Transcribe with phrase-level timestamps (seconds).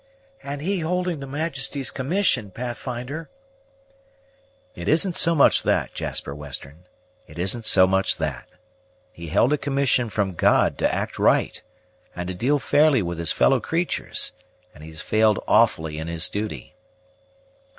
[0.41, 3.29] "And he holding his Majesty's commission, Pathfinder!"
[4.73, 6.85] "It isn't so much that, Jasper Western,
[7.27, 8.49] it isn't so much that.
[9.11, 11.61] He held a commission from God to act right,
[12.15, 14.31] and to deal fairly with his fellow creaturs,
[14.73, 16.73] and he has failed awfully in his duty."